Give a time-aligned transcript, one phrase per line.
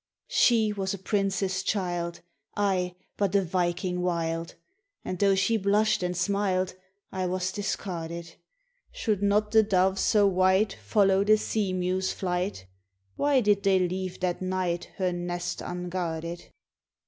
[0.31, 2.21] "She was a Prince's child,
[2.57, 4.55] I but a Viking wild,
[5.05, 6.73] And though she blushed and smiled,
[7.11, 8.33] I was discarded!
[8.91, 12.65] Should not the dove so white Follow the sea mew's flight,
[13.15, 16.47] Why did they leave that night Her nest unguarded?